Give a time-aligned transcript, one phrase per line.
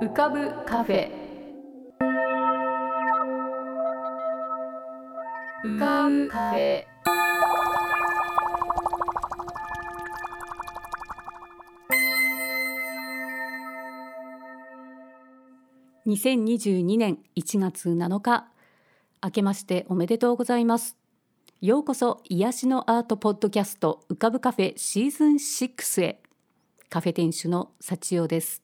[0.00, 1.08] 浮かぶカフェ。
[5.64, 6.84] 浮かぶカフェ。
[16.06, 18.48] 2022年1月7日。
[19.22, 20.96] 明けましておめでとうございます。
[21.60, 26.20] ようこそ癒しのアートポッドキャスト浮かぶカフェシーズン6へ。
[26.90, 28.63] カフェ店主の幸代です。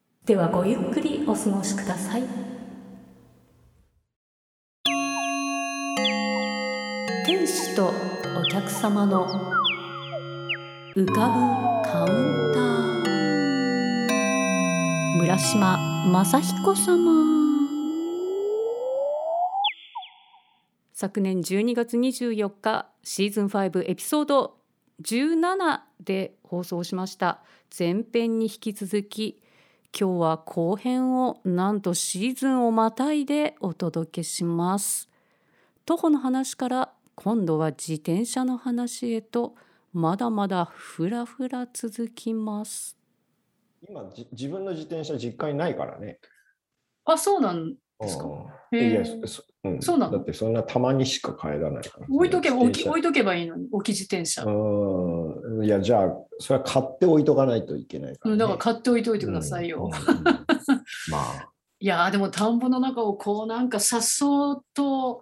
[0.23, 2.21] ではごゆっくりお過ごしください。
[7.25, 7.91] 店主とお
[8.51, 9.25] 客様の
[10.95, 11.27] 浮か
[11.83, 13.01] ぶカウンター。
[15.17, 15.79] 村島
[16.11, 17.31] 正彦様。
[20.93, 24.59] 昨年12月24日シーズン5エピソード
[25.01, 27.41] 17で放送しました。
[27.75, 29.41] 前編に引き続き
[29.97, 35.09] 今日は後編をなんとシーズンをまたいでお届けします
[35.85, 39.55] 徒歩の話から今度は自転車の話へと
[39.93, 42.97] まだまだふらふら続きます
[43.87, 46.19] 今じ自分の自転車実家にないからね。
[47.03, 48.25] あそうなんですか？
[48.73, 50.13] いやそうん、そうなの？
[50.13, 52.07] だってそんなたまにしか帰らないから。
[52.09, 55.65] 置いとけば置き置いとけばいいのに置き自転車、うん。
[55.65, 58.33] いや、じゃあ、それは買って置いとかないといけないから、ね。
[58.33, 60.23] うんだから買っておいておいてくださいよ、うんうんうん。
[61.11, 61.49] まあ、
[61.79, 65.21] いやーでも田んぼの中をこうなんかさっそうと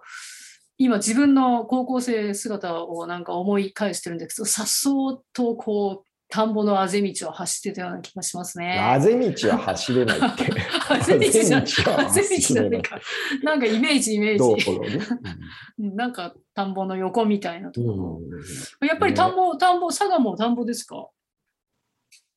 [0.78, 8.78] 今自分の高校生姿をなんか思い返してるんですけどさっそうとこう田んぼのあぜ道を走ってたような気がしますね。
[8.78, 10.52] あぜ道は走れないって。
[10.88, 13.00] あぜ道じゃあぜ道じゃないか。
[13.42, 14.38] なんかイメージイメージ。
[14.38, 15.04] 道路ね。
[15.80, 18.86] うんなんか田んぼの横みたいなとこうんろ。
[18.86, 21.08] やっぱり田んぼ、田んぼ、佐賀も田んぼですか？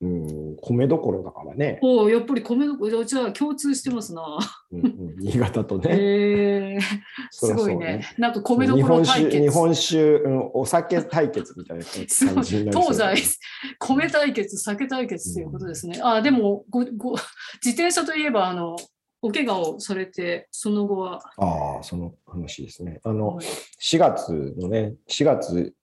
[0.03, 4.37] うん、米どころだからね、おお、やっぱり米どころ、じゃあ共通してますな。
[4.73, 5.89] うんうん、新潟とね。
[5.91, 6.79] へえ
[7.31, 8.05] そすごいね。
[8.17, 9.39] なんか米ど日ころ対決。
[9.39, 13.39] 日本酒、うん、お酒対決みたいな感じになりそう東西、
[13.79, 15.97] 米対決、酒対決ということですね。
[16.03, 17.11] あでもごご、
[17.63, 18.75] 自転車といえば、あの、
[19.21, 22.99] お怪我をされて、その後は、ああ、その話ですね。
[23.05, 23.45] あのはい、
[23.81, 25.73] 4月のね、4月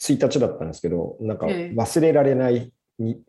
[0.00, 3.20] 1日だったんですけど、なんかええ忘れられないに、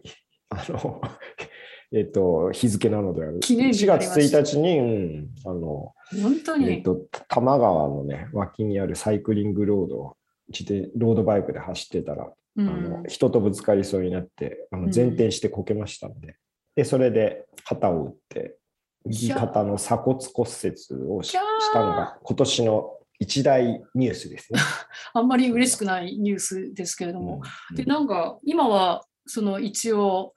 [0.49, 1.01] あの、
[1.91, 3.39] えっと、日付なのである。
[3.39, 10.17] 記念日4がありま月した1日に、うん、あの、本当に、えっと、多摩川のね、脇にあるサイクリングロードを、
[10.49, 14.91] 自転ロードバイクで走ってたら、うあのん、人とぶつかりそうになってあのうん。
[14.93, 16.35] 前転してこけましたので,、
[16.75, 18.57] でそれで肩を打って
[19.05, 21.37] 右肩の鎖骨骨折をし
[21.71, 24.59] たのが今年の一大ニュースですね。
[25.13, 27.75] あんまり嬉しくないニュースですけれども、うん。
[27.75, 30.33] でなんか、今は、その一応、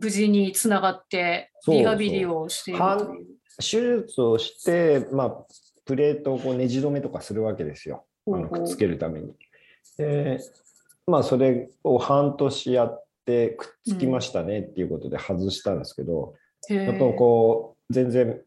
[0.00, 2.80] 無事につながって、リハビリをしている。
[3.58, 5.46] 手術をして、まあ、
[5.88, 9.32] プレートをこうねじ止めとかするわけですよあのくっつけるために。
[9.96, 10.38] で
[11.06, 16.34] まあそれを半年やってくっつきましたねっていうことで外したんですけど、
[16.68, 18.38] へやっぱこう全然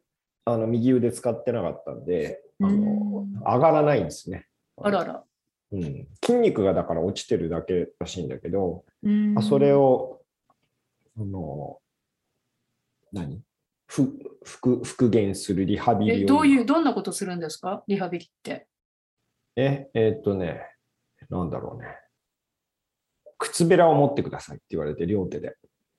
[0.45, 4.45] あの右腕使ってなかったんであのうん上がらないんですね。
[4.77, 5.23] あらら。
[5.71, 9.35] うん、筋肉がだから落ちてるだけらしいんだけど、うん。
[9.37, 10.21] あそれを
[11.17, 11.79] あの
[13.13, 13.41] 何？
[13.87, 14.09] ふ
[14.43, 16.15] 復復元するリハビリを。
[16.15, 17.83] えどういう、どんなことするんですか？
[17.87, 18.67] リハビリって。
[19.55, 20.61] ええーっとね
[21.29, 21.87] なんだろうね。
[23.37, 25.55] 靴べらを持ってくださいって言われて両手で。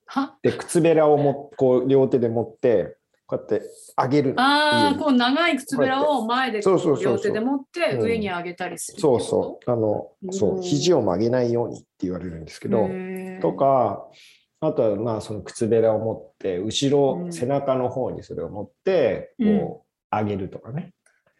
[0.06, 0.36] は？
[0.42, 2.96] で靴べらをもこう両手で持って
[3.26, 3.62] こうやって
[3.96, 4.34] 上げる。
[4.36, 8.02] ああ、こう長い靴べらを前で両手で持ってうん。
[8.02, 9.00] 上に上げたりする。
[9.00, 9.70] そうそう。
[9.70, 10.56] あの、そう。
[10.56, 12.88] う、ん肘を曲げないようにって言われるんですけけど、
[13.40, 14.06] と、か、
[14.60, 19.58] あとはまあその靴べらを持って、後ろ、うん背中の方にそれを持って、うん。
[19.60, 20.92] こう、上げるとかね。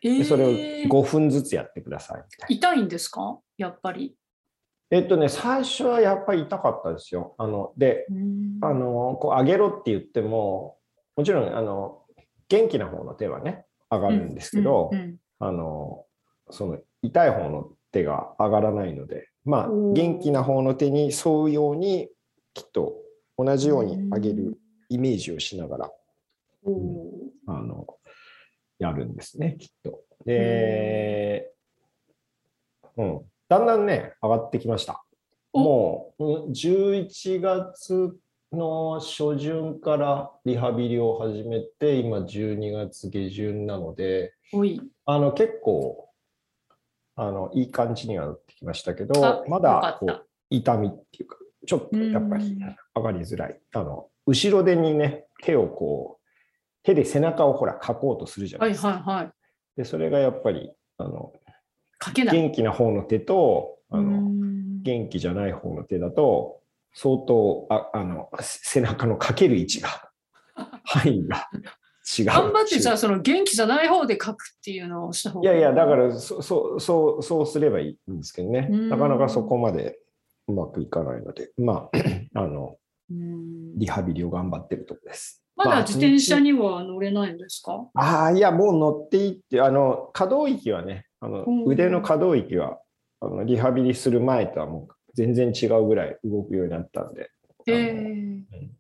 [0.03, 0.19] えー。
[0.19, 2.17] でそれを5分ずつやってくださ
[2.49, 2.55] い。
[2.55, 3.39] 痛いんですか？
[3.59, 4.17] やっぱり。
[4.91, 7.35] えっとね、最初はやっぱり痛かったですよ。
[7.39, 8.07] あの、で、
[8.61, 10.77] あの、こう上げろって言っても、
[11.17, 12.03] もちろん、あの、
[12.49, 16.05] 元気な方の手はね、上がるんですけど、うんうんあの、
[16.51, 22.09] その痛い方の手が上がらないので、まあ、元気な方の手に沿うように、
[22.55, 22.95] きっと
[23.37, 25.91] 同じように上げるイメージをしながら。
[26.65, 27.09] おー
[27.49, 27.87] あの、
[28.79, 30.05] やるんですね、きっと。
[30.25, 31.51] で、
[32.97, 35.05] うん、だんだんね、上がってきました。
[35.53, 38.17] おもう、うん11月
[38.57, 44.35] の初旬からリハビリを始めて、今12月下旬なので。
[45.05, 46.11] あの、結構、
[47.17, 53.61] あの、いい感じにはなってきましたけあど、まだこう痛みっていうか、ちょっとやっぱりうん上がりづらい。
[53.75, 56.27] あの、後ろ手にね、手をこう、
[56.83, 58.89] 手で背中をほら、かこうとするじゃなはいいですか。
[58.93, 59.33] はいはい。
[59.77, 61.33] で、それがやっぱり、あの、
[61.99, 62.37] かけない。
[62.37, 66.61] 元気な方の手と、あうの、ん元気じゃない方の手だと、
[66.95, 69.89] 相当、ああの、背中のかける位置が、
[70.85, 71.49] 範囲が
[72.19, 72.25] 違う。
[72.27, 78.69] 頑張ってじゃあその元気じゃない方で書くっていうのをした方がいやいや、だからそ、そう、そう、そうすればいいんですけどね。
[78.71, 79.99] うんなかなかそこまで
[80.49, 81.99] うまくいかないので、まあ、
[82.35, 82.77] あの、
[83.11, 85.43] うんリハビリを頑張ってるところです。
[85.55, 87.87] ままあだ自転車には乗れないんですか？
[87.95, 92.79] ああ、いや、もう乗っていいって、あの、可動域はね、あのうん腕の可動域は、
[93.21, 97.31] あのリハビリする前とはもう全然違うぐらい動くようになったんで、
[97.67, 98.23] えー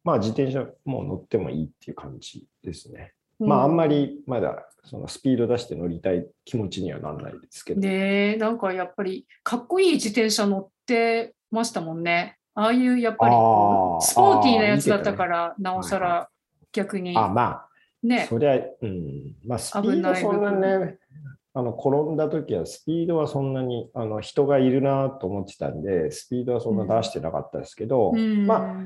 [0.04, 3.14] まあ自転車もう乗ってもいいっていう感じですね。
[3.38, 7.80] まああんまりまだそのスピード出して乗りたい気持ちにはならないですけど。
[7.80, 12.38] ねえなんかやっぱりかっこいい自転車乗ってましたもんね。
[12.54, 13.34] ああいうやっぱり
[14.04, 16.28] スポーティーなやつだったから、なおさはいら
[16.72, 17.68] 逆にあまあ、
[18.02, 18.26] ね。
[18.28, 19.36] そりゃ、うん。
[19.46, 20.98] まあスピー危ないドそんな部ね、
[21.54, 28.46] あの転んだ時はスピードはそんなにあの人がいるなと思ってたんで、スピードはそんな出してなかったですけど、うん。
[28.46, 28.76] まあ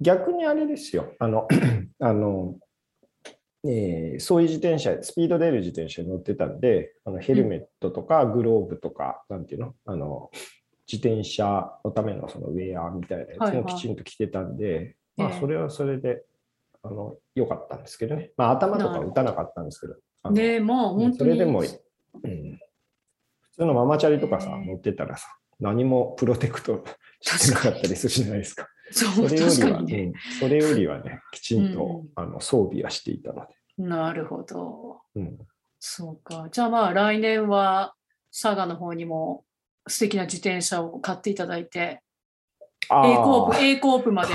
[0.00, 1.12] 逆にあれですよ。
[1.18, 1.48] あの、
[2.00, 2.56] あの、
[3.64, 9.74] えーそういう自転車、スピード出る自転車に乗ってたんで、あのヘルメットとかグローブとか、なんていうの？
[9.86, 10.30] あの、
[10.90, 13.62] 自転車のためのそのウェアみたいなやつはいはい。
[13.62, 15.40] もきちんと着てたんで、まあええ。
[15.40, 16.22] それはそれで、
[16.82, 18.32] あの、良かったんですけどね。
[18.36, 21.62] まあ頭とか打たなかったんですけど、あのねえまあうん本当にそれでも、
[22.22, 22.58] うん、
[23.40, 25.28] 普通のママチャリとかさ、ええ乗ってたらさ、
[25.58, 26.84] 何もプロテクト
[27.20, 28.68] してなかったりするじゃないですか。
[28.92, 30.02] それよりは、ね。
[30.02, 33.54] うんそれよりはね、きちんと、うんあの装備はしていたので。
[33.78, 35.00] なるほど。
[35.14, 35.38] うん、
[35.78, 36.48] そうか。
[36.50, 37.94] じゃあまあ来年は
[38.32, 39.44] 佐賀の方にも
[39.86, 42.02] 素敵な自転車を買っていただいて、あ
[42.90, 43.60] A コープ、ー。
[43.60, 44.32] A コープまで。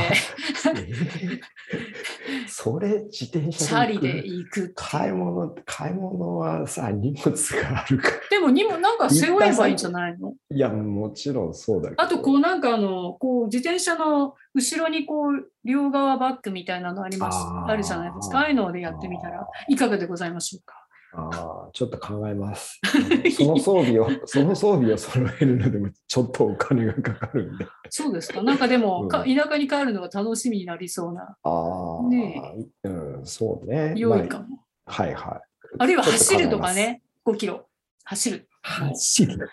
[2.47, 10.33] それ自転チ車ャリで行く買い物、買い物はさ、荷物があるかでもにもなんか背負えばいいんじゃないの？
[10.49, 12.01] いや、もちろんそうだけど。
[12.01, 17.37] あとこうなんかあのこう自転車の後ろにこう両側バッグみたいなのあります。
[17.67, 18.39] あるじゃないですか。
[18.39, 19.45] ああいうのでやってみたら。
[19.67, 20.84] いかがでございましょうか？
[21.17, 22.79] ああ、ちょっと考えます。
[23.37, 27.65] その装備を、その装備を揃えるのでもちょっとお金がかかるんで。
[27.89, 28.41] そうですか？
[28.43, 32.53] なんかでも、うんか田舎に帰るのが楽しみになりそうなああ、ね
[32.83, 33.93] うん、そうね。
[33.95, 34.55] 良いかも、ま
[34.87, 35.41] あはいはい。
[35.79, 36.49] あるいは走る。
[36.49, 37.65] とかね5キロ
[38.03, 39.49] 走る走る。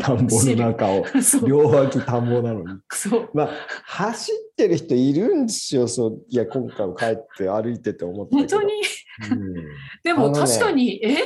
[0.00, 1.04] 田んぼの中を。
[1.46, 2.80] 両脇田んぼなのに。
[2.92, 3.50] そうまあ、
[3.84, 5.88] 走ってる人いるんですよ。
[5.88, 8.58] そういや、今回も帰って歩いてて思ったけど。
[8.58, 8.74] 本当に？
[8.74, 8.80] うん
[10.02, 11.16] でも確かに、え？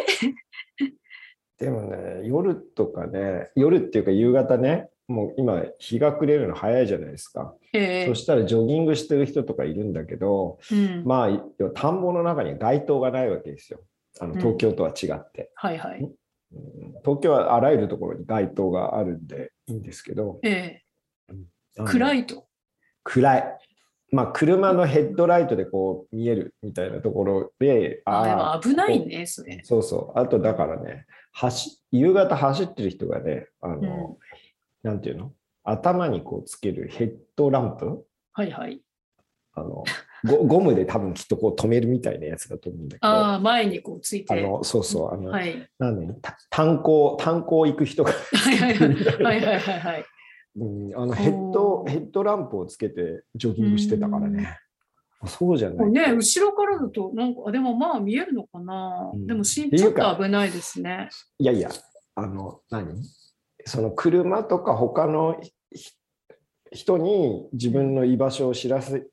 [1.58, 7.55] でもね、夜とかね、夜っていうか夕方ね、もう今、日が暮れるの早いじゃないですか。
[7.73, 11.04] えそしたらジョギングしてる人とかいるんだけど、うん。
[11.04, 13.80] まあ、田んぼの中に街灯がないわけですよ。
[14.21, 14.38] あのうん。
[14.38, 16.00] 東京とは違って、はいはい。
[16.00, 16.14] うん。
[17.04, 20.83] 東京はあらゆるところに街灯があるんでいいんですけど、ええ。
[21.76, 22.47] あの暗いと。
[23.02, 23.59] 暗い。
[24.14, 29.61] まあ、車のヘッドライトでこう見えるみたいなところで、あであも危ないねそれ。
[29.64, 30.18] そうそう。
[30.18, 34.88] あと、だからね、走夕方走ってる人がね、あの、うん。
[34.88, 35.33] なんていうの？
[35.64, 38.04] 頭にこうつけるヘッドランプ？
[38.35, 38.80] はいはい。
[39.56, 39.85] あの
[40.25, 44.40] ゴ ゴムで多分きっとこう止めるみたいなやつだと思うんだけど、あああ前にこうついて。
[44.42, 45.68] のそうそう、あの、はい。
[45.78, 48.88] なんでた炭鉱、炭鉱行く人がはいはいはい
[49.25, 50.04] はいはいはいはい
[50.56, 54.58] うんあのヘッドヘッドランプをつけてジョギングしてたからね。
[55.26, 55.90] そうじゃない。
[55.90, 59.11] ね、後ろからだと、なんか、あでもまあ見えるのかな。
[59.14, 61.08] うんでもしちょっと危ないですね。
[61.38, 61.70] いやいや、
[62.14, 62.94] あの、何？
[63.66, 65.40] その車とか他の
[65.73, 65.92] ひ
[66.73, 69.06] 人に自分の居場所を知らせ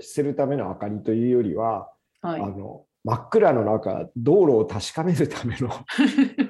[0.00, 1.92] せるための明かりというよりは、
[2.22, 2.46] はいあ。
[2.46, 5.68] の真っ暗の中、道路を確かめるための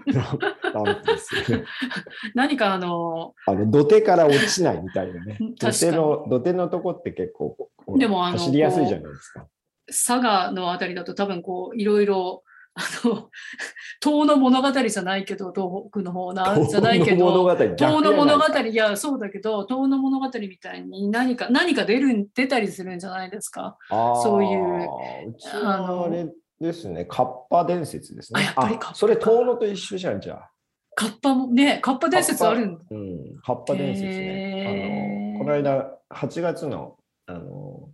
[2.35, 5.55] 何かあの、あの土手から落ちないみたいなねうん。
[5.55, 7.57] 土手の土手のとこって結構
[7.97, 9.47] でもあの走りやすいじゃないですか。
[9.91, 12.43] 佐賀のあたりだと多分こう、いろいろ、
[12.75, 13.29] あの、
[14.01, 23.77] 遠の物語じゃないけど、東北の方な、じゃないけど、遠の物語い遠の物語、いや、そうだけど、遠の物語みたいに何か、何か出る、出たりするんじゃないですか。
[23.89, 24.89] そういう
[25.31, 26.29] うちはあれ
[26.61, 27.05] ですね。
[27.07, 28.41] カッパ伝説ですね。
[28.41, 30.51] あやっぱりカッパそれ遠野と一緒じゃん、じゃあ。
[30.95, 32.85] カッパもね、カッパ伝説あるんだ。
[32.91, 35.35] うん、カッパ伝説ね。
[35.35, 37.89] あのこの間、8月のあの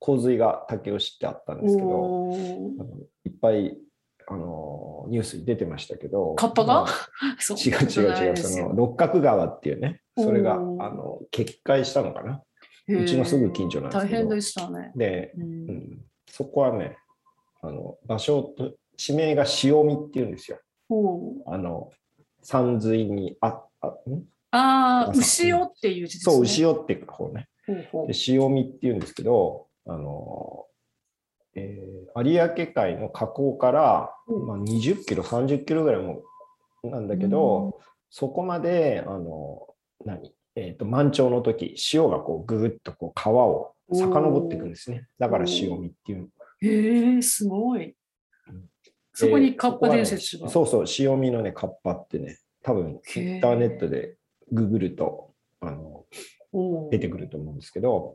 [0.00, 2.30] 洪水が武雄市ってあったんですけど、
[3.24, 3.76] いっぱい
[4.26, 6.74] あのニュースに出てましたけど、カッパが？
[6.74, 6.94] まあ
[7.54, 12.42] 違う違う違う、その六角川っていうね、それがあの決壊したのかな？
[12.88, 14.14] うちのすぐ近所なんですけど。
[14.14, 14.92] 大変でしたね。
[14.96, 16.96] で、ううんん、そこはね、
[17.60, 20.58] あの場所と地名が潮見っていうんですよ。
[21.46, 21.90] あの
[22.42, 24.24] 山水にああん？
[24.50, 26.34] ああ、朝牛尾っていう字ですね。
[26.34, 27.48] そう、牛尾っていう方ね。
[27.66, 30.64] ほうほうで潮見っていうんですけど、あの
[31.54, 36.22] えー有明海の河口から、うんまあ、20キロ、30キロぐらいも
[36.82, 37.78] なんだけど、
[38.10, 39.66] そこまで、あの
[40.04, 40.32] 何？
[40.56, 45.06] えー、と満潮の時潮がこうぐーっとこう川を遡っていくんですね。
[45.18, 46.30] だから潮見っていう。
[46.60, 47.94] へえ、すごいうん。
[49.18, 50.48] そこにでカッパ伝説が。
[50.48, 54.16] そうそう、潮見のね、カッパってね、多分インターネットで
[54.52, 56.04] ググるとあの
[56.90, 58.14] 出てくると思うんですけど、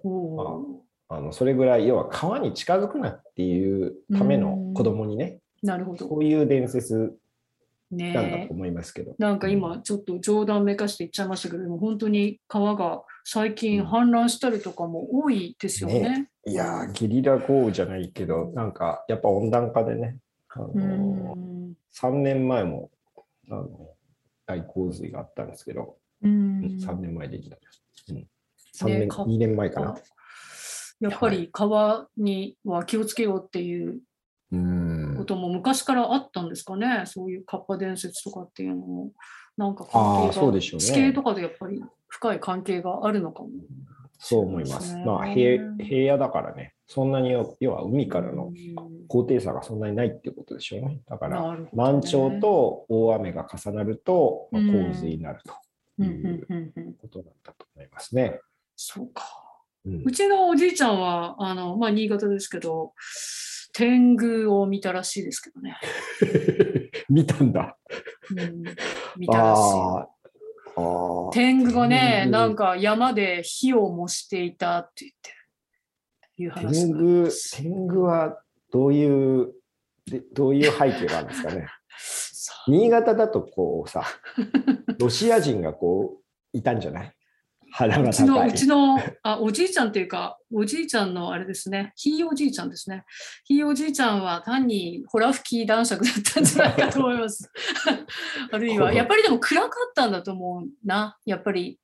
[1.10, 6.08] あのそれぐらい要は川に近づくなっていうための子供にね、なるほど。
[6.08, 7.18] そういう伝説
[7.92, 9.16] なんだねと思いますけど。
[9.20, 16.00] なんか今ちょっと冗談めかして言っちゃいましたけども本当に川が最近氾濫したりとかも多いですよね。
[16.00, 20.18] ねいやー、ゲリラ豪雨じゃないけど、なんかやっぱ温暖化でね、
[20.56, 21.78] あのうーん。
[21.94, 22.92] 3年前も
[23.50, 23.90] あの
[24.46, 26.78] 大洪水があったんですけど、うん。
[26.82, 27.58] 3年前できた。
[28.10, 28.18] うん、
[28.76, 29.96] 3年、ねか2年前かな。
[31.00, 34.00] やっぱり川には気をつけようっていう
[34.52, 35.16] うん。
[35.18, 39.12] ことも昔からあったんですかね、そういうカッパ伝説とかっていうのも、
[39.58, 40.86] なんか関係が、そうでしょうね。
[40.86, 43.50] 地形とかでやっぱり深い関係があるのかも。
[44.20, 44.96] そう思います。
[44.98, 48.54] まあ平平野だからね、そんなに要は海からのうん
[49.08, 51.00] 高低差がそんなにないっていうことでしょうね。
[51.08, 55.42] だから、満潮と大雨が重なると、まあ、うん洪水になる
[55.98, 58.40] ということなんだと思いますね。
[58.76, 59.24] そうか。
[59.86, 62.94] うんうちのおじいちゃんは、あの、まあ、新潟ですけど、
[63.74, 65.78] 天狗を見たらしいですけどね。
[67.10, 67.78] 見たんだ。
[68.32, 68.64] うん、
[69.18, 70.14] 見たらしい。
[71.34, 75.32] 天狗がね、なんか山で火を模していたって言って、
[76.38, 78.40] いう話があり天狗天狗は
[78.74, 79.54] どういう、
[80.06, 81.68] でどういう背景があるんですかね？
[82.68, 84.04] 新潟だとこうさ、
[85.00, 86.18] ロシア人がこ
[86.54, 87.14] ういたんじゃない？
[87.76, 88.46] 腹がうちの。
[88.46, 93.04] うちの、あ、おじいちゃんっていうか、おじいちゃんのあれですね、ひいおじいちゃんですね。
[93.46, 97.50] ひいおじいちゃんは単にホラ吹き男爵だったんじゃないかと思います。
[98.52, 101.18] あるいは、やっぱりでも暗かったんだと思うな。
[101.26, 101.80] やっぱり、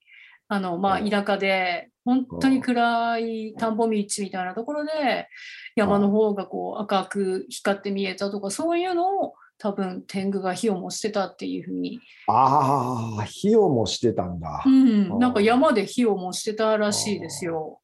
[0.48, 5.28] あの、まあ、うん田舎で、本当に暗い田んぼ道みたいなところで、
[5.75, 14.63] 山の方がこう赤く光って見えたとか、そういうのを多分天狗が火を模してたっていうふうにああ、火をもしてたんだ。
[14.66, 17.80] うん、なんか山で火を模してたらしいですよ。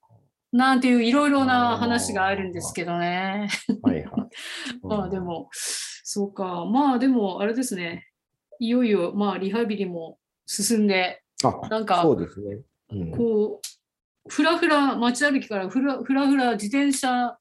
[0.51, 3.50] なんていういろいろな話があるんですけどね。
[3.84, 4.05] はいはい。
[4.84, 6.65] まあでも、そうか。
[6.65, 8.08] まあでも、あれですね。
[8.60, 12.62] いよいよ、まあリハビリも進んで、あ、なんかそうですね。
[12.91, 13.75] うん、こう、
[14.27, 17.38] ふらふら、街歩きからふらふらふら自転車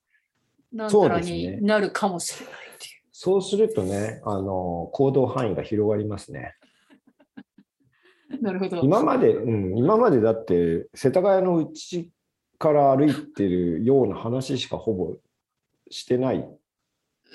[0.73, 2.93] なんになるかもしれないっていう。
[3.12, 6.55] そうするとね、あの行動範囲が広がりますね。
[8.41, 8.79] なるほど。
[8.83, 12.11] 今まで、うん、今までだって世田谷のうち
[12.59, 15.17] から歩いてるような話しかほぼ
[15.91, 16.59] してないよ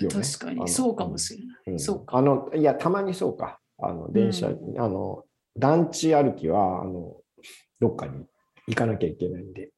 [0.02, 0.08] ね。
[0.10, 1.58] 確かに、そうかもしれない。
[1.68, 3.60] うんそうかあのいや、たまにそうか。
[3.82, 5.24] あの電車、うあの
[5.58, 7.16] 団地歩きはあの
[7.80, 8.26] どっかに行
[8.76, 9.70] かなきゃいけないんで、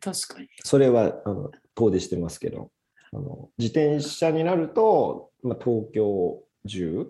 [0.00, 0.48] 確かに。
[0.62, 2.70] それはあの遠出してますけど、
[3.12, 7.06] あの自転車になると、まあ、東京10、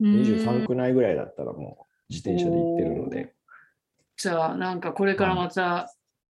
[0.00, 3.34] 23区内ぐらいだったらもう自転車で行ってるので、
[4.16, 5.92] じゃあ、なんかこれからまた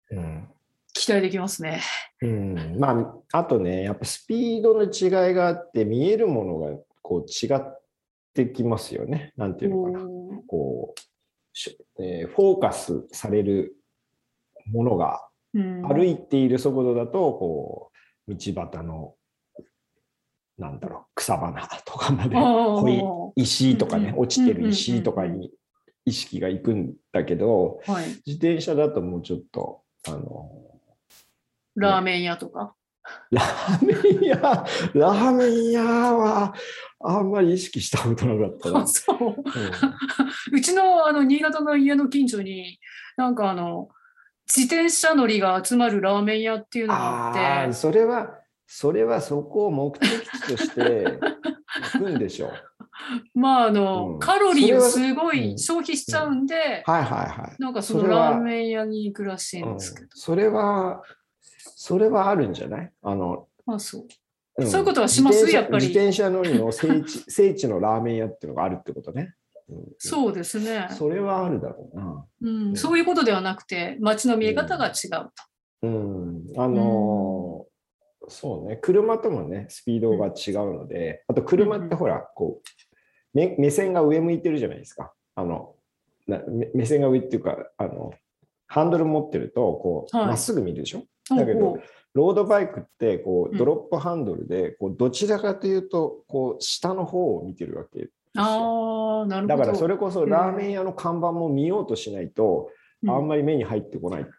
[0.09, 0.47] うん。
[0.93, 1.81] 期待できますね。
[2.21, 7.81] うん、まあ、あとね、やっぱスピードの違いがあって、見えるものがこう違っ
[8.33, 9.33] てきますよね。
[9.35, 9.99] なんていうのかな。
[10.47, 11.01] こう、
[11.51, 13.75] しえーフォーカスされる
[14.71, 17.91] ものがうん歩いている速度だと、こ
[18.27, 19.13] う、道端の、
[20.57, 23.03] なんだろう、草花とかまで、こういあ
[23.35, 25.51] 石とかね、落ちてる石とかに
[26.05, 27.79] 意識がいくんだけど。
[28.25, 30.49] 自転車だともうちょっと、あの、
[31.75, 32.75] ラーメン屋とか？
[33.31, 34.37] ラーメン屋、
[34.93, 36.53] ラーメン屋は
[37.01, 38.79] あんまり意識したことなかったな。
[38.81, 39.17] あそう。
[39.19, 39.43] うん
[40.57, 42.79] うちのあの新潟の家の近所に、
[43.17, 43.89] なんかあの、
[44.47, 47.27] 自転車乗りが集まるラーメン屋っていうのが
[47.61, 51.19] あってそれは、それはそこを目的地として
[51.93, 52.51] 行くんでしょう。
[53.33, 57.61] まああの、うんカロリーをすごい消費しちゃうんで、はいはいはい。
[57.61, 60.07] なんかそのそれはラーメン屋に行くらしいんうんですけど。
[60.13, 61.01] それは、
[61.75, 62.91] それはあるんじゃない？
[63.01, 64.05] あの、まあそ
[64.57, 64.63] う。
[64.63, 65.49] んそういうことはします？
[65.51, 69.33] やっぱり自転車乗りの聖地聖地のラーメン屋っていうのがあるってことね。
[69.69, 69.85] うん。
[69.97, 70.87] そうですね。
[70.91, 72.25] それはあるだろうな。
[72.41, 75.31] うん、そういうことではなくて、街の見え方が違うと。
[75.83, 77.73] うん、あのー
[78.29, 82.67] そうね、車ともね、スピードが違うので、あと車ってほら、こう、
[83.33, 85.11] 目目線が上向いてるじゃないですか。
[85.35, 85.75] あの、
[86.25, 88.13] な目目線が上っていうか、あの、
[88.65, 90.27] ハンドル持ってると、こう、はい。
[90.27, 91.03] まっすぐ見るでしょ？
[91.35, 91.79] だけど
[92.13, 93.57] ロードバイクって、こう、うん。
[93.57, 98.07] ドロップハンドルで、こう、どちらかというと、こう、下の方を見てるわけ。
[98.37, 99.57] ああ、なるほど。
[99.57, 100.29] だからそれこそうん。
[100.29, 102.69] ラーメン屋の看板も見ようとしないと、
[103.07, 104.23] あんまり目に入ってこない。
[104.23, 104.29] か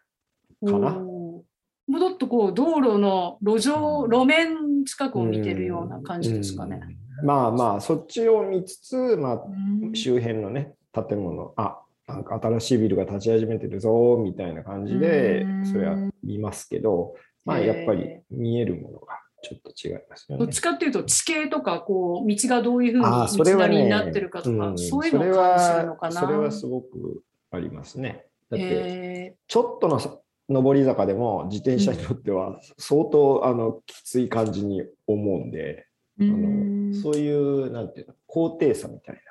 [0.63, 0.91] な。
[0.91, 1.43] も
[1.87, 6.81] うだってこう道路の路上、路面近くを見てるような感じですかね。
[7.21, 7.27] うん。
[7.27, 9.43] まあまあ、そっちを見つつ、まあ、
[9.83, 9.95] うん。
[9.95, 15.65] 周辺のね、建物、あなんか新しいビルが立ち始めてるぞ、みたいな感じでう、ん。
[15.65, 17.13] それは見ますけど、
[17.45, 20.53] まあ、やっぱり見えるものがちょっと違いますよねどっ。
[20.53, 26.21] ちかっていうと地形とかこう道がどういうふうに道なりになってるかとか、うんそういうのをそれ感じるのはかな。
[26.21, 27.21] それはすごく
[27.51, 28.25] ありますね。
[28.49, 35.87] だって、へちょっとのさ上り坂でも自転車にとっては相当、あのきつい感じに思うんで、
[36.19, 39.21] うんのそういうなんていうの高低差みたい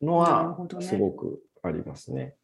[0.00, 2.34] なのはすごくありますね。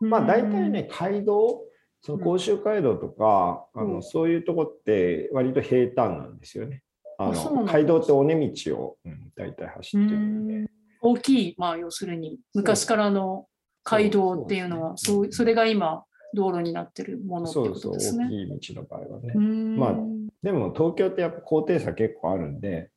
[0.00, 1.62] まあ大体ね、街道、
[2.02, 6.82] その甲州街道とか、うんあのそういうとこって割と平坦なんですよね。
[7.18, 10.54] あの街道って尾根道を、うん、大体走うってるんで。
[10.54, 13.46] ん大きい、まあ要するに昔からの
[13.84, 16.04] 街道っていうのは、そうそうそうそれが今
[16.34, 18.26] 道路になってるものってこそうそう、とですね。
[18.26, 19.32] 大きい道の場合はね。
[19.34, 19.94] うんまあ
[20.42, 22.90] でも東京ってやっぱ高低差結構あるんで。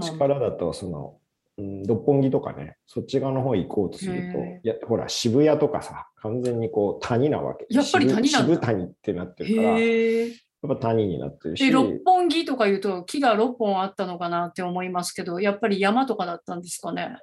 [0.00, 1.16] 力だとその、
[1.58, 7.66] うん、六本木とかね、そっち側の方行こうとするとへ、いやほら、渋谷とかさ、完全にこう谷なわけ。
[7.68, 10.30] やっぱり谷渋渋谷ってなってるから、やっ。
[10.68, 17.18] ぱ谷になってるし、え、六本木とか言うと木が6本あったのかなって思いますけど、やっぱり山とかだったんですかね。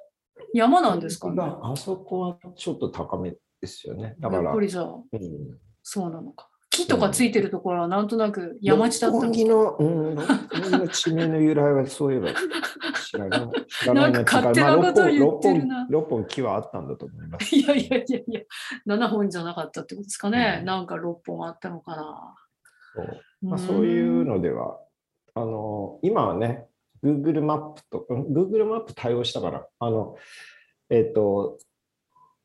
[0.52, 1.36] 山なんですかね。
[1.36, 4.14] まああそこはちょっと高めですよね。
[4.18, 6.49] だから、やっぱりうん、そうなのか。
[6.70, 12.28] 木とかついてるところはなんとなく山地だったの六本木の、うん、六本木の地名の由来はそういえば
[13.10, 13.40] 知らない。
[13.94, 17.56] なんか勝手なこと言ってるなまあ六本木はあったんだと思います。
[17.56, 18.40] いやいやいやいや、
[18.86, 20.58] 7本じゃなかったってことですかね。
[20.60, 22.34] うんなんか6本あったのかな。
[22.94, 24.78] そうまあ、そういうのでは、
[25.34, 26.66] あの今はね、
[27.02, 30.16] Google マップと、うん Google マップ対応したから、あの、
[30.88, 31.58] えっ、と、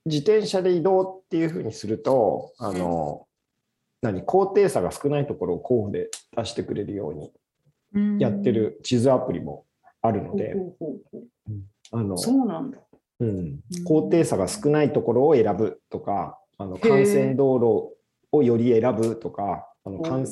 [0.06, 3.28] 自転車で移動っていうふうにすると、あの、
[4.06, 7.32] 何、高低差が少ないところを候補で出してくれるように
[7.96, 9.66] うんやってる地図アプリも
[10.02, 10.56] あるので、
[11.92, 12.78] あの、そうなんだ。
[13.22, 17.98] うん、高低差が少ないところを選ぶとか、あの幹線道路
[18.32, 20.30] をより選ぶとか、あのお幹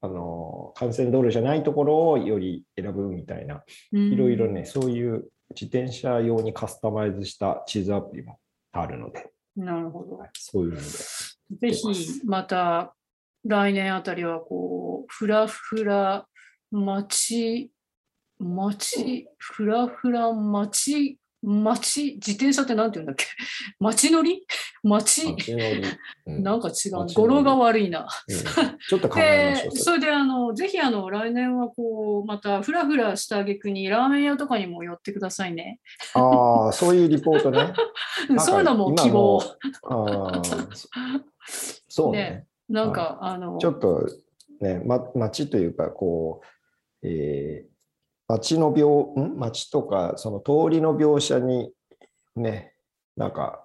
[0.00, 8.38] あの幹線道路じゃないところをより選ぶみたいな、いろいろね、そういう自転車用にカスタマイズした地図アプリも
[8.72, 9.64] あるので、うん。
[9.64, 10.20] なるほど。
[10.34, 10.82] そういうので。
[10.82, 12.94] ぜひまた
[13.44, 16.26] 来年あたりはこう、ふらふら
[16.70, 17.70] 街、
[18.40, 23.24] 街、ふらふら街、街、自転車ってなんて言うんだっけ？
[23.78, 24.44] 街乗り？
[24.82, 25.26] 街、
[26.26, 27.06] うんなんか違う。
[27.14, 28.08] 語呂が悪いな。
[28.28, 29.76] うん ちょっと考えましょで、う。
[29.78, 35.78] それであの、ぜひあの、来年はこう、またふらふらした挙句にラーメン屋とかにも寄ってくださいね。
[36.14, 37.72] ああ、そういうリポートね。
[38.30, 39.40] うんそういうのも希望。
[39.90, 40.42] あ
[41.88, 44.08] そうねねなんか、あの、ちょっと
[44.60, 46.40] ね、ま、町というか、こ
[47.02, 47.68] う、えー、
[48.28, 49.38] 町の描、ん？
[49.38, 51.72] 町とか、その通りの描写に、
[52.36, 52.74] ね、
[53.16, 53.64] なんか、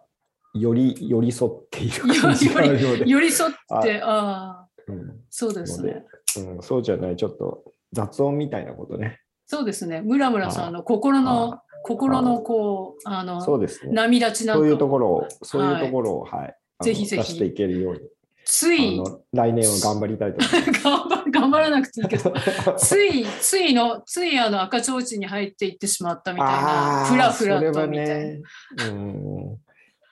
[0.53, 5.19] より寄り添っている感じがあるので、寄り添って、ああ、うん。
[5.29, 6.05] そうですね。
[6.37, 9.19] うん、そうじゃない、ちょっと雑音みたいなことね。
[9.47, 10.01] そうですね。
[10.01, 13.93] 村村さんの心の、心のこう、あの、そうですね。
[13.93, 16.55] 波立ちなんそういうとか、ころを、そういうところを、はい。
[16.77, 17.23] あのぜひぜひ。
[17.23, 17.99] 出していけるように、
[18.45, 19.01] つい、
[19.31, 20.81] 来年は頑張りたいと思います。
[20.83, 22.33] 頑張頑張らなくていいけど、
[22.77, 28.13] つい、ついの、ついあの赤ちょうちんに入っていってしまったみたいな、ふらふらとみたいな。
[28.13, 28.41] ね、
[28.89, 29.57] うん、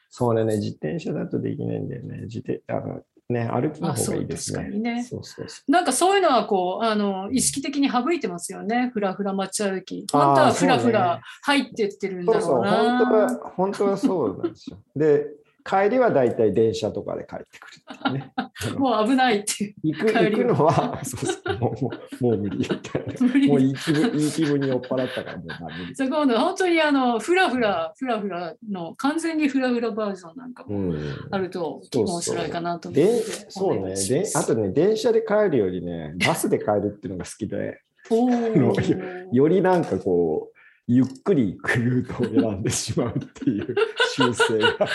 [0.10, 2.22] そうね、自転車だとできないんだよね。
[2.24, 5.00] 自転あのね、歩きの方がいいですね。
[5.00, 8.92] あそうそうなんかそういうのはこう、あの、意識的に省いてますよね。
[8.94, 10.06] ふらふら街歩き。
[10.12, 12.72] 本当はふらふらね入ってってるんだろうな。
[12.72, 14.78] 本当は、本当はそうなんですよ。
[14.96, 15.28] で、
[15.64, 18.32] 帰りはだいたい電車とかで帰ってくるね。
[18.78, 19.74] もう危ないっていう。
[19.84, 21.76] 行く行くのは、そうそうも
[22.20, 23.00] うもう無理みた
[23.48, 26.06] もういい気分いい気分に酔っ払ったからもうダメです。
[26.06, 30.98] そこの本当にあのフラフラフラフラの完全にフラフラバージョンなんかうもん。
[31.32, 33.96] あると面白いかなと思ってで、そうね。
[33.96, 37.82] で、あとね、電車で帰るよりね、バスで帰るっていうのが好きで、
[39.32, 40.51] よりなんかこう、
[40.88, 43.76] ゆっくり行くルートを選んでしまうっていう
[44.16, 44.88] 習性が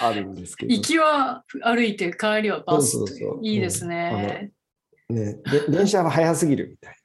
[0.00, 0.74] あるんですけど。
[0.74, 2.96] 行きは歩いて帰りはバス
[3.42, 4.52] いいですね。
[5.08, 6.96] ね、で電車は早すぎるみたい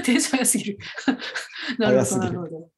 [0.04, 0.78] 電車 早すぎる。
[1.78, 2.70] なるほど、なるるほど。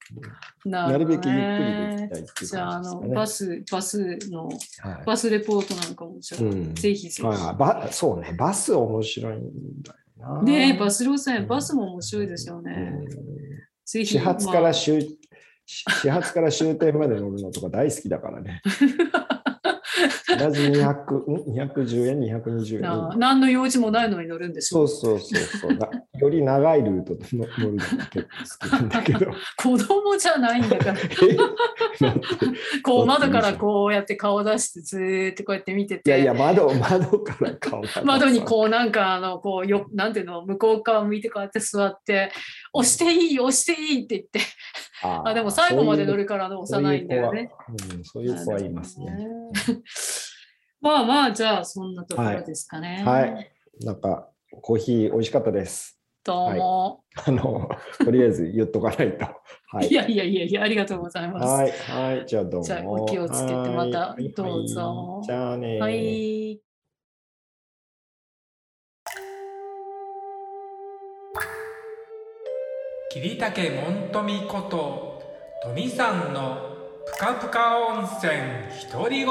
[0.65, 0.91] な。
[0.91, 3.01] なるべくゆっくりできたいっていうじゃあ、あの。
[3.01, 4.55] バス、バスの、は
[5.03, 7.23] いバスレポートなんかも、じゃあ、うんぜひぜひ。
[7.23, 10.43] はいはいバそうね、バス面白いんだよな。
[10.43, 12.73] ねえバス路線、うんバスも面白いですよね。
[12.73, 14.07] うんぜひ。
[14.07, 15.01] 始発かまあら終、
[15.65, 18.61] し始発から終点まで乗るのとか大好きだからね。
[20.39, 22.81] 同じ200、ん210円、220円。
[22.83, 24.87] な何の用事もないのに乗るんですよ。
[24.87, 25.89] そうそうそうそうな。
[26.19, 28.29] より長いルートで乗 乗るのが結
[28.61, 29.27] 構好きなんだけど。
[29.57, 30.97] 子供じゃないんだから、
[32.83, 37.89] こう窓からこうやって顔出してずーっとこうやって見てて、いやいや、窓、窓から顔が。
[38.05, 42.31] 窓にこうなんかあのこうよなんていうの向こう側向いてこうやって座って
[42.73, 44.41] 押していい押していいって言って
[45.03, 47.51] あでも最後まで乗るかからの押さないんだよね。
[48.05, 49.19] そういう子はうん、そういう子はいますね。
[50.81, 53.03] まあまあじゃあそんなところですかね。
[53.05, 53.53] はい。
[53.81, 54.29] なんか、
[54.63, 55.99] コーヒー美味しかったです。
[56.25, 57.69] どうも、あの、
[58.05, 59.25] とりあえず言っとかないと。
[59.71, 59.95] はいい。。
[59.95, 61.47] やいやいやいやありがとうございます。
[61.47, 62.67] はい、はい、じゃあどうも。
[62.67, 65.79] じゃあお気をつけてまたはいどうぞはいじゃあね。
[65.81, 66.61] はい
[73.11, 75.23] 桐竹門富こと
[75.63, 76.59] 富さんの
[77.07, 78.33] ぷかぷか温泉
[78.93, 79.29] 独り言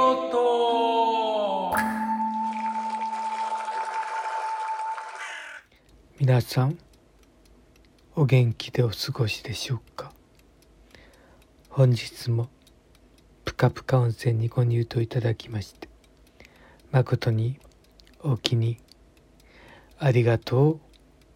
[6.20, 6.78] 皆さん
[8.16, 10.12] お元気でお過ごしでしょうか？
[11.70, 12.50] 本日も
[13.46, 15.88] ぷかぷか温泉にご入湯いただきまして
[16.92, 17.60] 誠に
[18.22, 18.80] お気に
[20.00, 20.80] ありがとう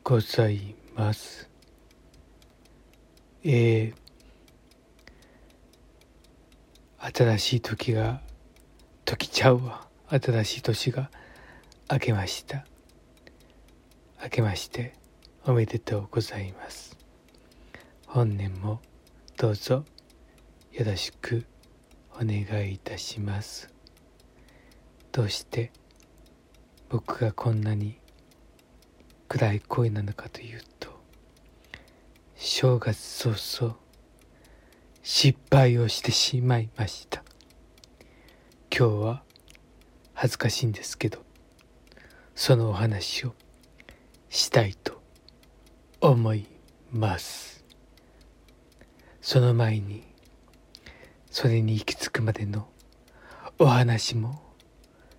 [0.03, 1.47] ございます。
[3.43, 8.21] えー、新しい時が
[9.05, 9.90] 時ちゃうわ。
[10.13, 11.09] 新しい年が
[11.89, 12.65] 明けました。
[14.21, 14.93] 明けまして
[15.45, 16.97] おめでとうございます。
[18.07, 18.81] 本年も
[19.37, 19.85] どうぞ
[20.73, 21.45] よろしく
[22.15, 23.73] お願いいたします。
[25.13, 25.71] どうして
[26.89, 27.97] 僕がこんなに
[29.29, 30.89] 暗い声なのかというと
[32.35, 33.77] 正月早々
[35.03, 37.23] 失敗をしてしまいました。
[38.77, 39.23] 今日は
[40.21, 41.17] 恥ずかしいんですけど
[42.35, 43.33] そのお話を
[44.29, 45.01] したいと
[45.99, 46.45] 思い
[46.91, 47.65] ます。
[49.19, 50.03] その前に
[51.31, 52.69] それに行き着くまでの
[53.57, 54.43] お話も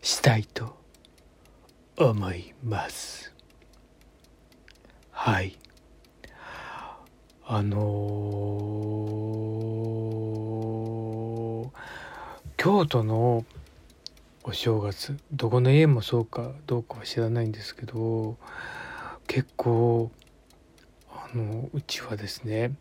[0.03, 0.77] したいと
[1.97, 3.35] 思います。
[5.11, 5.59] はい。
[7.45, 11.73] あのー
[12.57, 13.45] 京都の
[14.45, 15.17] お正月。
[15.31, 18.37] どこの家もそうかどうかは知らないんですけど
[19.29, 20.11] 結構
[21.09, 22.73] あのうちはですね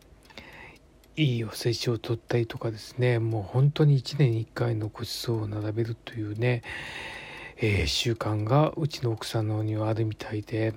[1.14, 6.62] いいおせちを取ったりとかですねもう本当に1年に1回のごちそうを並べるというね、
[7.58, 10.74] えー習慣がうちの奥さんの方にはあるみたいで、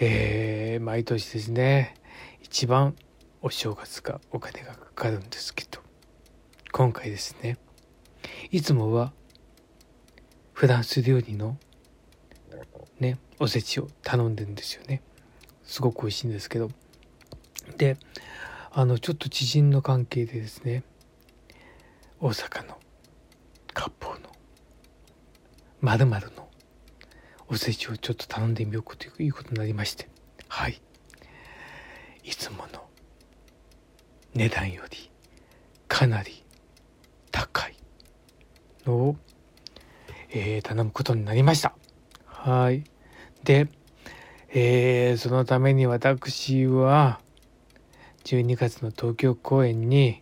[0.00, 1.94] えー毎年ですね
[2.40, 2.94] 一番
[3.42, 5.80] お正月がお金がかかるんですけど
[6.72, 7.58] 今回ですね
[8.50, 9.12] いつもは
[10.54, 11.58] フランス料理の
[12.98, 15.02] ねおせちを頼んでるんですよね。
[15.64, 16.70] すごく美味しいんですけど。
[17.76, 17.98] で
[18.72, 20.82] あのちょっと知人の関係でですね
[22.20, 22.78] 大阪の
[23.74, 24.30] 割烹の
[25.80, 26.48] まるの
[27.48, 30.08] おせちをちょっと頼んでみようということになりまして。
[30.48, 30.80] はい。
[32.22, 32.88] いつもの
[34.34, 35.10] 値段より
[35.88, 36.42] かなり
[37.30, 37.76] 高い
[38.86, 39.16] のを、
[40.36, 41.74] えー頼むことになりました。
[42.26, 42.82] はい。
[43.44, 43.68] で、
[44.50, 47.20] えーそのために私は
[48.24, 50.20] 12月の東京公演に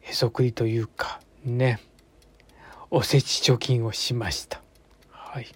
[0.00, 1.80] へそくりというかね
[2.90, 4.62] おせち貯金をしました。
[5.10, 5.48] はい。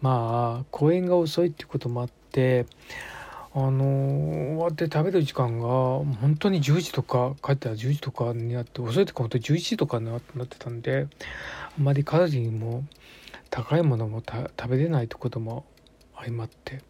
[0.00, 2.66] まあ公演が遅いっていうこともあって
[3.52, 11.06] あの終わって食べる時間が本当に10時とか帰ったら10時とかになって遅い時本当に11時とかになってたんで
[11.76, 12.84] あんまりカロリーも
[13.50, 15.64] 高いものも食べれないってことも
[16.16, 16.82] 相まって。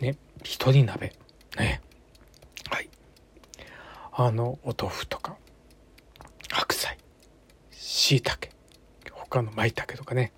[0.00, 0.16] ね。
[0.42, 1.14] 一人鍋。
[1.58, 1.80] ね。
[2.70, 2.90] はい。
[4.12, 5.36] あのお豆腐とか。
[6.50, 6.98] 白菜。
[7.70, 8.50] しいたけ
[9.10, 10.32] 他のまいたけとかね。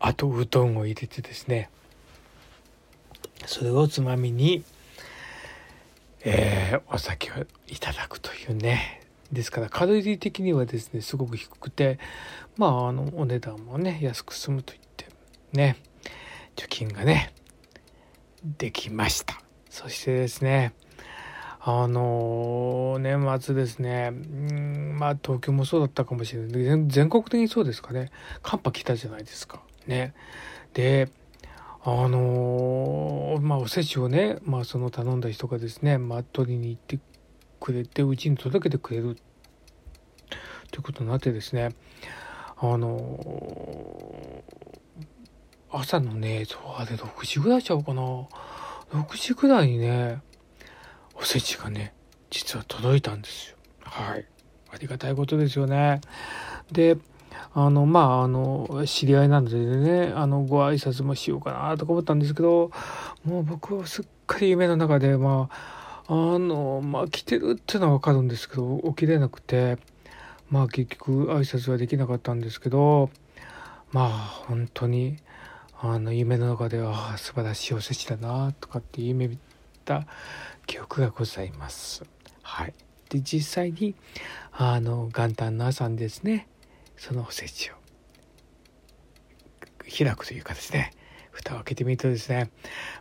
[0.00, 1.70] あとうどんを入れてですね。
[3.46, 4.64] それをつまみに、
[6.24, 7.34] えー、お酒を
[7.68, 9.03] いただくというね。
[9.32, 11.98] ですからカロリー的にはですねすごく低くて
[12.56, 15.08] まああのお値段もね安く済むといって
[15.52, 15.76] ね
[16.56, 17.32] 貯金がね
[18.58, 19.40] できました。
[19.70, 20.74] そしてですね
[21.66, 26.86] あの年末ですね、まあ東京もそうだったかもしれない。
[26.88, 28.10] 全国的にそうですかね。
[28.42, 29.62] 寒波来たじゃないですか。
[29.86, 30.12] ね。
[30.74, 31.08] で
[31.82, 36.98] あの、まあおせちをね、まあ、その頼んだ人がですね、まあ、取りに行って
[37.64, 39.16] くれてうちに届けてくれる。
[40.70, 41.70] ということになってですね
[42.58, 44.42] あの、
[45.70, 48.02] 朝のねそうあれ6時ぐらいちゃうかな。
[48.92, 50.20] 6時ぐらいにね
[51.14, 51.94] おせちがね
[52.28, 53.56] 実は届いたんですよ。
[53.80, 54.26] はい。
[54.70, 56.02] ありがたいことですよね。
[56.70, 56.98] で
[57.54, 62.70] あのまああの知り合いなのでねあのご挨拶もしようかなとか思ったんですけど
[63.24, 69.78] もう僕はすっかり夢の中でまああのまあ来てるっていうのは分かるんですけど起きれなくて
[70.50, 73.10] まあ結局挨拶はできなかったんですけど
[73.92, 75.16] まあ本当に
[75.80, 79.38] あの夢の中では素晴らしいおせちだなとかって夢見
[79.84, 80.06] た
[80.66, 82.04] 記憶がございます。
[82.42, 82.74] はい、
[83.08, 83.94] で実際に
[84.52, 86.48] あの元旦の朝にですね
[86.96, 87.74] そのおせちを
[89.84, 90.92] 開くという形ですね
[91.34, 92.50] 蓋を開けてみるとですね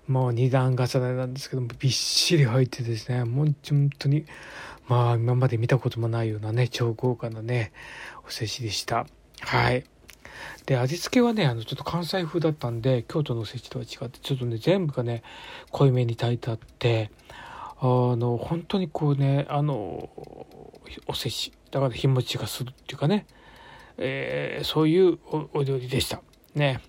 [0.08, 4.26] もう2段重ねなんですけどもびっしり入ってですねもう本当に
[4.88, 7.72] まあ今まで見たこともないようなね超豪華なね
[8.28, 9.06] おせちでした
[9.42, 9.86] はい
[10.66, 15.24] で味付けはねあのちょっと関西風だったんで京都のおせちとは違ってちょっとね全部がね
[15.72, 17.12] 濃いめに炊いてあって
[17.80, 19.74] あの本当にこうねあの
[21.08, 23.26] おせちだから日持ちがするっていうかね
[23.98, 25.20] えー、そういう
[25.54, 26.22] お料理でした。
[26.56, 26.82] ね。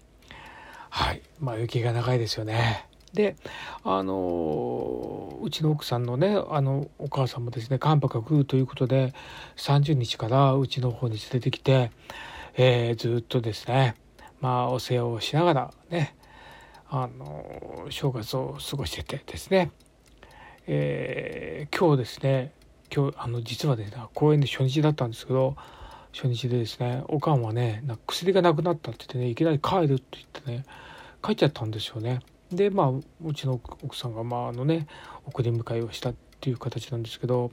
[0.94, 1.22] はい。
[1.40, 2.86] まあ、雪が長いですよね。
[3.12, 3.34] で、
[3.82, 9.12] あのうちの奥さんのね、あの、お母さんもですね、寒波が来るということで、
[9.56, 11.90] 30日からうちの方に連れてきて、
[12.56, 13.96] えー、ずっとですね、
[14.40, 16.14] まあ、お世話をしながらね、
[16.88, 19.72] あの正月を過ごしててですね、
[20.68, 22.52] えー、今日ですね、
[22.94, 25.56] 今日、あの、実はね、公演で初日だったんですけど、
[26.14, 30.64] 初日でですねおかんはねな薬がなくなったって言ってねいきなり帰るって言ってね
[31.22, 32.20] 帰っちゃったんですよね。
[32.52, 32.88] でまあ
[33.24, 34.86] うちの奥さんがまああのね
[35.26, 37.50] 送り迎えをしたっていう形なんですけど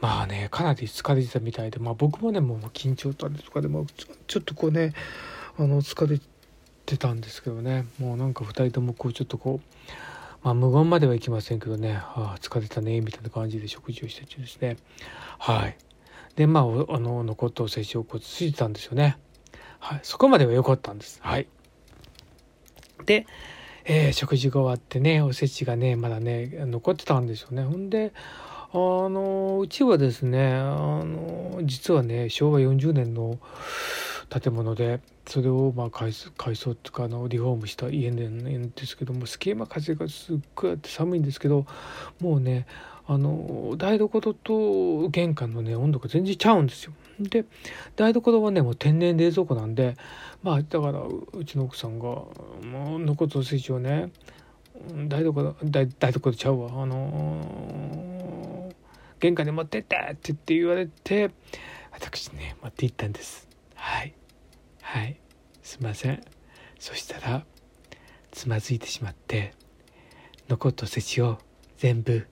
[0.00, 3.86] まあねかなり疲れてたみたいでまあ僕もねもう緊張とかでも
[4.26, 4.92] ちょっとこうね
[5.56, 6.18] あの疲れ
[6.84, 7.86] てたんですけどね。
[8.00, 9.78] もうなんか2人ともこうちょっとこう
[10.42, 14.76] まあ無言まではいきませんけどね、ああ疲れたねみたいな感じで食事をしててですね。
[15.38, 15.76] はい。
[16.36, 16.64] でまあ
[16.94, 19.18] あの残ったおせちをこうついてたんですよね。
[19.78, 21.20] はい、そこまでは良かったんです。
[21.22, 21.46] はい。
[23.04, 23.26] で、
[23.84, 27.64] えー、食事が終わってねおせちがねまだね残ってたんですよね。
[27.64, 28.12] ほんで
[28.72, 33.38] あのうちはですねあの実はね昭和40年の
[34.30, 41.66] 建物でそれをまあ改装改装っていうかあのリフォームした家なんですけども隙間風がすっごいあって寒いんですけど
[42.20, 42.66] もうね
[43.06, 46.92] あの台所と玄関のね温度が全然ちゃうんですよ。
[47.20, 47.44] で
[47.96, 49.96] 台所はねもう天然冷蔵庫なんで
[50.42, 54.10] まあだからうちの奥さんがもう残ったおせちをね
[55.08, 56.82] 台所台台所ちゃうわ。
[56.82, 58.74] あのー、
[59.20, 61.30] 玄関に持ってってって言って言われて
[61.90, 63.48] 私ね持って行ったんです。
[63.74, 64.14] はい。
[64.80, 65.18] はい。
[65.62, 66.22] すいません。
[66.78, 67.44] そしたら
[68.32, 69.54] つまずいてしまって
[70.48, 71.38] 残ったおせちを
[71.76, 72.26] 全部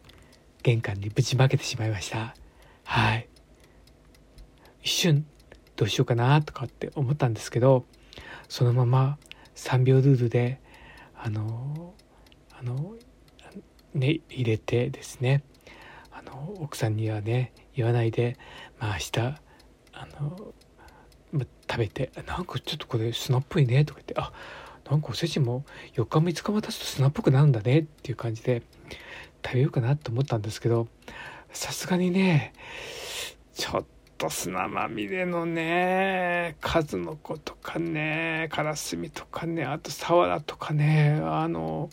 [0.63, 2.35] 玄関にぶちまけてしまいました。
[2.85, 3.29] はい。
[4.83, 5.27] 一瞬
[5.77, 7.85] どうしようかなとかって思ったんですけど
[8.49, 9.19] そのまま
[9.55, 10.61] 3秒ルールで
[11.15, 11.95] あの
[12.53, 12.97] あの
[13.95, 15.43] ね入れてですね
[16.13, 18.37] あの奥さんにはね言わないで
[18.79, 19.41] まあ明日
[19.93, 20.55] あの、
[21.69, 24.33] 食べて「なんかちょっとこれ砂っぽいね」とか言って「あ
[24.91, 28.63] なんかおせちも4日も5日も経つと砂っぽくなるんだね」っていう感じで
[29.45, 30.89] 食べようかなと思ったんですけど
[31.53, 32.53] さすがにね
[33.55, 33.85] ちょっ
[34.19, 41.89] と砂まみれのね数の子とかねカラスミとかねあとサワラとかねあの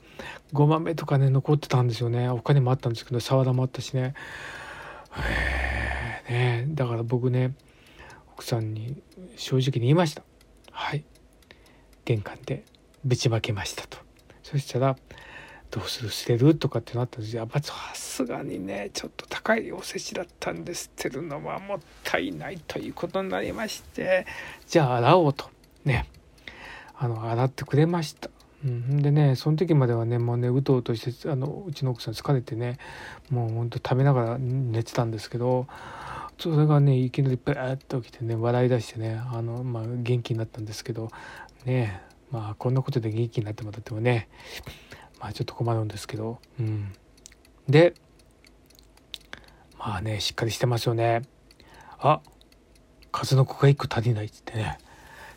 [0.51, 2.27] ごまめとかね残ってたんですよね。
[2.29, 4.13] 他にもあったんですけどサワラもあったしね。
[6.29, 7.53] ねだから僕ね
[8.33, 9.01] 奥さんに
[9.37, 10.23] 正直に言いました。
[10.71, 11.03] はい。
[12.03, 12.63] 玄関で
[13.03, 13.97] ぶちまけましたと。
[14.43, 14.97] そしたら
[15.69, 16.55] どうする捨てる？
[16.55, 24.25] とかってなったんですやっぱさすがにねちょっと高いおせちだったんです捨てるのはもったいないということになりまして
[24.67, 25.49] じゃあ洗おうと
[25.85, 26.07] ね
[26.95, 28.29] あの洗ってくれました。
[28.65, 32.79] うん、でねその時まではねもうねうとうとしてあのうちの奥さん疲れてね
[33.29, 35.67] もうほんと食べながら寝てたんですけど
[36.39, 41.11] それがねいきなりバーッと起きてね笑い出してねあの、まあ、元気になったんですけど
[41.65, 42.01] ね
[42.31, 44.27] まあこんなことで元気になってもらってもね
[45.19, 46.39] まあちょっと困るんですけど。
[46.59, 46.93] うん。
[47.67, 47.93] で
[49.77, 51.21] まあねしっかりしてますよね。
[51.99, 52.21] あ
[53.11, 54.77] 数の子が1個足りないってね。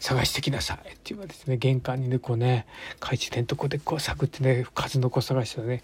[0.00, 2.66] 探してきなさいって言われてね玄関にねこうね
[3.00, 5.82] 懐中電灯こうでこう探ってね数の子探したらね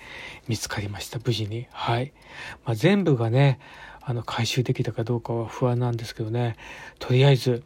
[0.49, 1.67] 見つかりました無事に。
[1.71, 2.13] はい、
[2.65, 3.61] まあ、全部がね
[4.01, 6.57] あの回収できたかどうかは不安なんですけどね。
[6.99, 7.63] とりあえず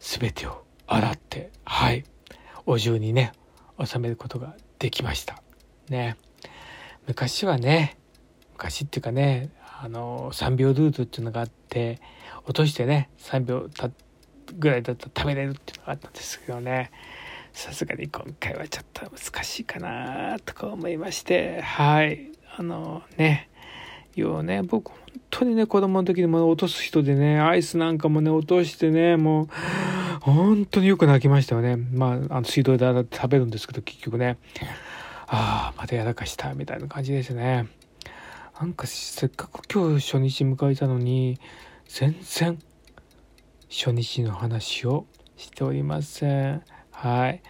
[0.00, 2.04] 全てを洗ってはい。
[2.66, 3.32] お重にね
[3.82, 5.40] 収めることができました。
[5.88, 6.16] ね。
[7.06, 7.96] 昔はね
[8.54, 12.00] 昔っていうかねあの3秒ルートっていうのがあって
[12.44, 13.90] 落としてね3秒た
[14.58, 16.90] ぐらいだと食べれるっていうのがあったんですけどね。
[17.52, 22.30] さすがに今回はちょっと難しいかなとか思いましてはい。
[22.56, 23.48] あのね。
[24.16, 24.98] 要はね僕本
[25.30, 29.48] 当にね子供の時にも落とす人でねアイスなんかもね落としてねもう
[30.20, 31.76] 本当によく泣きましたよね。
[31.76, 34.38] まああの水道で洗って食べるんですけど結局ね。
[35.28, 37.68] ああまたやらかしたみたいな感じですね。
[38.60, 41.38] なんかせっかく今日初日迎えたのに
[41.88, 42.58] 全然
[43.68, 46.62] 初日の話をしておりません。
[46.90, 47.42] はい、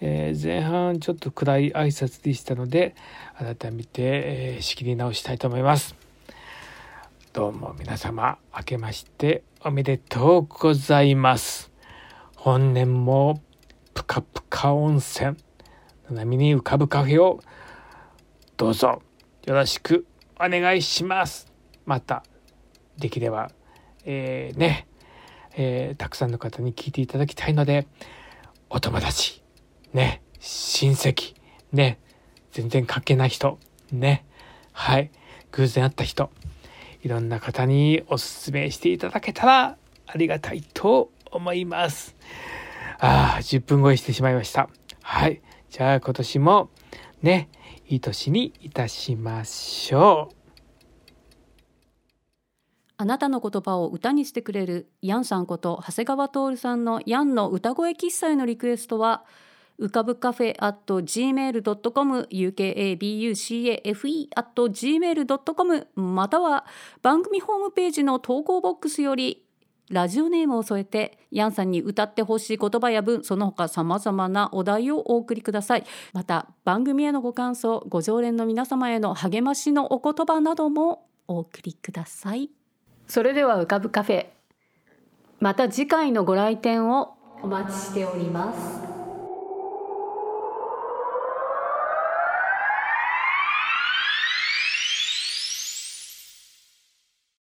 [0.00, 2.94] えー、前半ちょっと暗い挨拶でしたので
[3.36, 5.96] 改めて、えー、仕切り直したいと思います。
[7.32, 11.72] どうも皆様明けましておめでとうございます。
[12.36, 13.42] 本年も
[13.94, 15.36] ぷかぷか温泉。
[16.10, 17.40] 波に浮かぶカフェを
[18.56, 19.02] どうぞ
[19.44, 21.52] よろしくお願いします。
[21.84, 22.24] また
[22.98, 23.50] できれば、
[24.04, 24.86] えー、ね、
[25.56, 27.86] えー、たくさんの方に聞いていただきたいので
[28.70, 29.42] お友達
[29.92, 31.34] ね親戚
[31.72, 31.98] ね
[32.52, 33.58] 全然関係ない人
[33.92, 34.24] ね
[34.72, 35.10] はい
[35.52, 36.30] 偶然会った人
[37.02, 42.14] いろんな方におすすめしていただけたらありがたいと思います。
[42.98, 44.68] ああ、10分超えしてしまいました。
[45.02, 45.42] はい。
[45.74, 46.70] じゃあ今年も
[47.20, 47.48] ね、
[47.88, 50.36] いい年にいたしましょう。
[52.96, 59.24] あなたの言葉を歌にしてくれるヤンさんこと長谷川徹さんのヤンの歌声喫茶へのリクエストは
[59.80, 66.66] 浮かぶカフェ at gmail.com ukabucafe at gmail.com または
[67.02, 69.43] 番組ホームページの投稿ボックスより
[69.90, 75.84] ラジオネームを添えてヤンさんに歌ってほしい言葉や文その他さまざまなお題をお送りください。
[76.12, 82.50] また番組へのご感想ご常連の皆様への励ましのお言葉などもお送りください。
[83.06, 84.26] それでは浮かぶカフェ
[85.40, 88.93] また次回のご来店をお待ちしております。